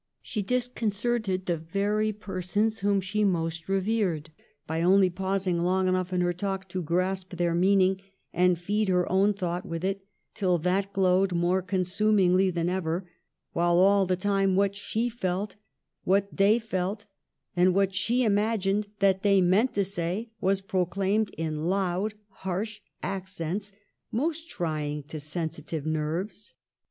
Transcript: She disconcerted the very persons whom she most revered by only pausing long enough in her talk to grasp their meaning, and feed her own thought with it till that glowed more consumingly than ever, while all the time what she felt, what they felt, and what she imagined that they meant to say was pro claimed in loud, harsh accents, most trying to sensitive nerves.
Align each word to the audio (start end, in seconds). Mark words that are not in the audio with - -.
She 0.23 0.41
disconcerted 0.41 1.45
the 1.45 1.57
very 1.57 2.11
persons 2.11 2.79
whom 2.79 3.01
she 3.01 3.23
most 3.23 3.69
revered 3.69 4.31
by 4.65 4.81
only 4.81 5.11
pausing 5.11 5.59
long 5.59 5.87
enough 5.87 6.11
in 6.11 6.21
her 6.21 6.33
talk 6.33 6.67
to 6.69 6.81
grasp 6.81 7.33
their 7.35 7.53
meaning, 7.53 8.01
and 8.33 8.57
feed 8.57 8.87
her 8.89 9.07
own 9.11 9.35
thought 9.35 9.63
with 9.63 9.83
it 9.83 10.03
till 10.33 10.57
that 10.57 10.91
glowed 10.91 11.33
more 11.33 11.61
consumingly 11.61 12.49
than 12.49 12.67
ever, 12.67 13.07
while 13.53 13.75
all 13.77 14.07
the 14.07 14.15
time 14.15 14.55
what 14.55 14.75
she 14.75 15.07
felt, 15.07 15.55
what 16.03 16.35
they 16.35 16.57
felt, 16.57 17.05
and 17.55 17.75
what 17.75 17.93
she 17.93 18.23
imagined 18.23 18.87
that 19.01 19.21
they 19.21 19.39
meant 19.39 19.75
to 19.75 19.83
say 19.85 20.31
was 20.41 20.61
pro 20.61 20.83
claimed 20.83 21.29
in 21.37 21.65
loud, 21.65 22.15
harsh 22.37 22.81
accents, 23.03 23.71
most 24.11 24.49
trying 24.49 25.03
to 25.03 25.19
sensitive 25.19 25.85
nerves. 25.85 26.55